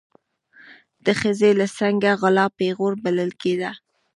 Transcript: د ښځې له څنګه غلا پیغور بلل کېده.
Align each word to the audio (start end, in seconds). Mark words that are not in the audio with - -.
د 1.05 1.07
ښځې 1.19 1.49
له 1.59 1.67
څنګه 1.79 2.09
غلا 2.21 2.45
پیغور 2.59 2.93
بلل 3.03 3.31
کېده. 3.41 3.71